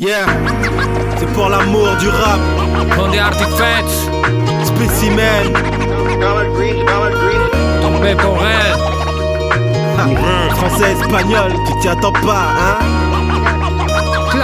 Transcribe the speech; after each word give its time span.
Yeah, 0.00 0.26
c'est 1.18 1.26
pour 1.32 1.48
l'amour 1.48 1.88
du 1.98 2.08
rap. 2.08 2.38
Con 2.94 3.08
des 3.10 3.18
artifacts, 3.18 4.08
Spécimen. 4.62 5.52
tombé 7.82 8.14
pour 8.14 8.38
elle. 8.46 8.78
Français, 10.54 10.92
espagnol, 10.92 11.52
tu 11.66 11.80
t'y 11.80 11.88
attends 11.88 12.12
pas, 12.12 12.46
hein? 12.60 12.78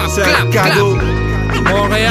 C'est 0.08 0.22
un 0.22 0.46
cadeau. 0.50 0.98
Montréal. 1.70 2.10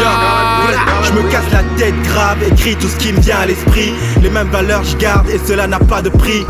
Je 1.03 1.11
me 1.11 1.29
casse 1.29 1.51
la 1.51 1.63
tête 1.77 2.01
grave, 2.03 2.37
écris 2.49 2.77
tout 2.77 2.87
ce 2.87 2.95
qui 2.95 3.11
me 3.11 3.19
vient 3.19 3.39
à 3.39 3.45
l'esprit. 3.45 3.93
Les 4.21 4.29
mêmes 4.29 4.47
valeurs 4.51 4.85
je 4.85 4.95
garde 4.95 5.27
et 5.29 5.37
cela 5.45 5.67
n'a 5.67 5.79
pas 5.79 6.01
de 6.01 6.07
prix. 6.07 6.45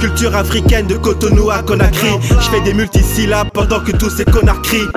Culture 0.00 0.34
africaine 0.34 0.86
de 0.86 0.96
Cotonou 0.96 1.50
à 1.50 1.62
Conakry. 1.62 2.08
Je 2.28 2.50
fais 2.50 2.60
des 2.62 2.72
multisyllabes 2.72 3.50
pendant 3.52 3.80
que 3.80 3.92
tous 3.92 4.08
ces 4.08 4.24
connards 4.24 4.62
crient. 4.62 4.88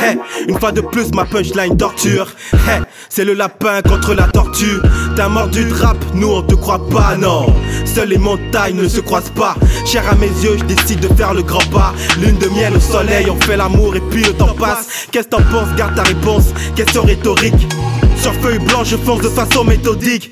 Hey, 0.00 0.16
une 0.48 0.58
fois 0.58 0.70
de 0.70 0.80
plus, 0.80 1.12
ma 1.12 1.24
punchline 1.24 1.76
torture. 1.76 2.28
Hey, 2.68 2.80
c'est 3.08 3.24
le 3.24 3.34
lapin 3.34 3.82
contre 3.82 4.14
la 4.14 4.28
tortue. 4.28 4.80
T'as 5.16 5.28
mordu 5.28 5.64
de 5.64 5.74
rap, 5.74 5.96
nous 6.14 6.28
on 6.28 6.42
te 6.42 6.54
croit 6.54 6.86
pas, 6.88 7.16
non. 7.16 7.52
Seules 7.84 8.10
les 8.10 8.18
montagnes 8.18 8.76
ne 8.76 8.88
se 8.88 9.00
croisent 9.00 9.32
pas. 9.34 9.56
Cher 9.84 10.04
à 10.08 10.14
mes 10.14 10.28
yeux, 10.28 10.56
je 10.58 10.64
décide 10.64 11.00
de 11.00 11.08
faire 11.14 11.34
le 11.34 11.42
grand 11.42 11.64
pas. 11.70 11.92
Lune 12.20 12.38
de 12.38 12.48
miel 12.48 12.76
au 12.76 12.80
soleil, 12.80 13.26
on 13.28 13.40
fait 13.40 13.56
l'amour 13.56 13.96
et 13.96 14.02
puis 14.10 14.22
le 14.22 14.32
temps 14.32 14.54
passe. 14.54 15.08
Qu'est-ce 15.10 15.24
que 15.26 15.30
t'en 15.30 15.42
penses? 15.42 15.74
Garde 15.76 15.96
ta 15.96 16.04
réponse. 16.04 16.54
Question 16.76 17.02
rhétorique. 17.02 17.68
Sur 18.22 18.34
feuille 18.34 18.60
blanche, 18.60 18.86
je 18.90 18.96
fonce 18.96 19.20
de 19.20 19.28
façon 19.28 19.64
méthodique. 19.64 20.30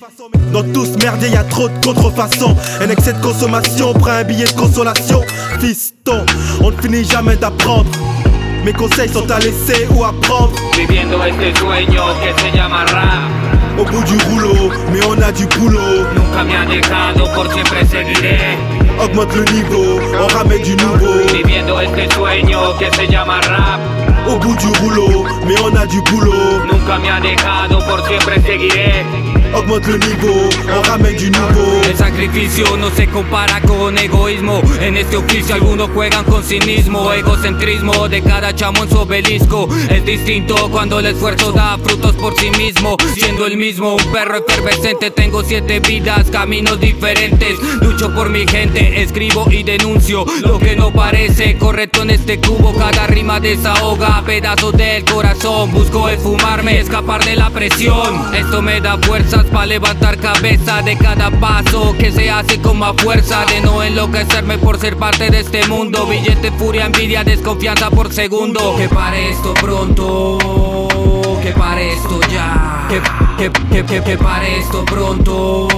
Dans 0.53 0.63
tout 0.63 0.87
ce 0.87 0.97
merdier, 1.05 1.31
y 1.31 1.37
a 1.37 1.43
trop 1.43 1.69
de 1.69 1.85
contrefaçons. 1.85 2.55
Un 2.81 2.89
excès 2.89 3.13
de 3.13 3.21
consommation, 3.21 3.93
prends 3.95 4.13
un 4.13 4.23
billet 4.23 4.45
de 4.45 4.53
consolation. 4.53 5.21
Fiston, 5.59 6.25
on 6.63 6.71
ne 6.71 6.77
finit 6.81 7.05
jamais 7.05 7.35
d'apprendre. 7.35 7.91
Mes 8.65 8.73
conseils 8.73 9.09
sont 9.09 9.29
à 9.29 9.41
laisser 9.41 9.89
ou 9.91 10.05
à 10.05 10.13
prendre. 10.23 10.53
Viviendo 10.77 11.19
este 11.25 11.59
sueño 11.59 12.05
que 12.23 12.41
se 12.41 12.57
llama 12.57 12.85
rap. 12.93 13.51
Au 13.77 13.85
bout 13.85 14.05
du 14.05 14.17
rouleau, 14.29 14.71
mais 14.93 15.01
on 15.09 15.21
a 15.21 15.33
du 15.33 15.47
boulot. 15.47 16.07
Augmente 19.03 19.35
le 19.35 19.53
niveau, 19.53 20.01
on 20.23 20.27
ramène 20.39 20.63
du 20.63 20.77
nouveau. 20.77 21.27
Viviendo 21.33 21.81
este 21.81 22.13
sueño 22.15 22.79
que 22.79 22.97
se 22.97 23.11
llama 23.11 23.41
rap. 23.41 23.81
Au 24.29 24.37
bout 24.39 24.55
du 24.55 24.69
rouleau, 24.81 25.25
mais 25.45 25.55
on 25.65 25.75
a 25.75 25.87
du 25.87 26.01
boulot. 26.03 26.80
Nunca 26.91 27.03
me 27.03 27.09
han 27.09 27.23
dejado, 27.23 27.79
por 27.87 28.05
siempre 28.05 28.41
seguiré. 28.41 29.30
Augmente 29.53 29.89
le 29.89 29.99
niveau, 29.99 30.49
on 30.69 30.83
ramène 30.85 31.17
du. 31.17 31.31
El 31.89 31.97
sacrificio 31.97 32.77
no 32.77 32.91
se 32.91 33.09
compara 33.09 33.61
con 33.63 33.99
egoísmo. 33.99 34.63
En 34.81 34.97
este 34.97 35.17
oficio 35.17 35.55
algunos 35.55 35.91
juegan 35.91 36.25
con 36.25 36.45
cinismo, 36.45 37.13
egocentrismo 37.13 38.09
de 38.09 38.23
cada 38.23 38.55
chamo 38.55 38.85
en 38.85 38.91
su 38.91 38.99
obelisco. 38.99 39.69
Es 39.91 40.05
distinto 40.05 40.69
cuando 40.71 41.01
el 41.01 41.07
esfuerzo 41.07 41.53
da 41.53 41.79
frutos 41.79 42.15
por 42.17 42.39
sí 42.39 42.51
mismo. 42.53 42.97
Siendo 43.15 43.47
el 43.47 43.57
mismo 43.57 43.95
un 43.95 44.13
perro 44.13 44.37
efervescente, 44.37 45.11
tengo 45.11 45.43
siete 45.43 45.81
vidas, 45.81 46.31
caminos 46.31 46.79
diferentes. 46.79 47.59
Lucho 47.81 48.15
por 48.15 48.29
mi 48.29 48.47
gente, 48.47 49.03
escribo 49.03 49.47
y 49.51 49.63
denuncio 49.63 50.25
lo 50.43 50.59
que 50.59 50.77
no 50.77 50.93
parece 50.93 51.59
correcto 51.59 52.03
en 52.03 52.11
este 52.11 52.39
cubo. 52.41 52.73
Cada 52.75 53.07
rima 53.09 53.41
desahoga 53.41 54.23
pedazos 54.25 54.77
del 54.77 55.05
corazón. 55.05 55.73
Busco 55.73 56.09
esfumarme, 56.09 56.79
escapar 56.79 57.25
de 57.25 57.35
la 57.35 57.51
presión. 57.51 58.35
Esto 58.35 58.63
me 58.63 58.81
da 58.81 58.97
fuerzas 59.41 59.51
para 59.51 59.67
levantar 59.67 60.19
cabeza 60.19 60.83
de 60.83 60.97
cada 60.97 61.31
paso 61.31 61.95
que 61.99 62.13
se 62.13 62.31
hace 62.31 62.61
con 62.61 62.79
más 62.79 62.95
fuerza. 62.97 63.45
De 63.47 63.61
no 63.61 63.83
enloquecerme 63.83 64.59
por 64.59 64.79
ser 64.79 64.97
parte 64.97 65.31
de 65.31 65.41
este 65.41 65.67
mundo. 65.67 66.07
Billete, 66.07 66.51
furia, 66.53 66.87
envidia, 66.87 67.25
desconfianza 67.25 67.91
por 67.91 68.13
segundo. 68.13 68.77
Que 68.77 68.89
pare 68.89 69.31
esto 69.31 69.55
pronto. 69.55 70.89
Que 71.43 71.53
pare 71.53 71.93
esto 71.93 72.21
ya. 72.31 72.87
Que, 72.89 73.01
que, 73.39 73.53
que, 73.69 73.85
que, 73.85 74.03
que 74.03 74.19
pare 74.19 74.59
esto 74.59 74.85
pronto. 74.85 75.69